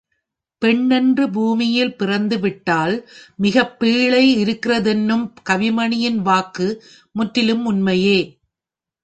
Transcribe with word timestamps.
பெண்ணென்று 0.61 1.25
பூமியில் 1.31 1.93
பிறந்துவிட்டால் 1.95 2.95
மிகப் 3.39 3.75
பீழை 3.79 4.23
இருக்கிறதென்னும் 4.41 5.25
கவிமணியின் 5.49 6.19
வாக்கு 6.21 6.67
முற்றிலும் 7.15 7.63
உண்மையே! 7.65 8.19